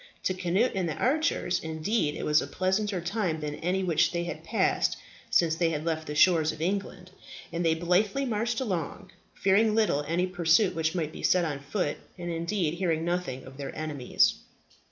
To 0.23 0.33
Cnut 0.33 0.71
and 0.73 0.89
the 0.89 0.95
archers, 0.95 1.59
indeed, 1.63 2.15
it 2.15 2.25
was 2.25 2.41
a 2.41 2.47
pleasanter 2.47 3.01
time 3.01 3.39
than 3.39 3.53
any 3.57 3.83
which 3.83 4.11
they 4.11 4.23
had 4.23 4.43
passed 4.43 4.97
since 5.29 5.53
they 5.53 5.69
had 5.69 5.85
left 5.85 6.07
the 6.07 6.15
shores 6.15 6.51
of 6.51 6.59
England, 6.59 7.11
and 7.53 7.63
they 7.63 7.75
blithely 7.75 8.25
marched 8.25 8.59
along, 8.59 9.11
fearing 9.35 9.75
little 9.75 10.03
any 10.07 10.25
pursuit 10.25 10.73
which 10.73 10.95
might 10.95 11.11
be 11.11 11.21
set 11.21 11.45
on 11.45 11.59
foot, 11.59 11.97
and, 12.17 12.31
indeed, 12.31 12.73
hearing 12.73 13.05
nothing 13.05 13.43
of 13.43 13.57
their 13.57 13.77
enemies. 13.77 14.33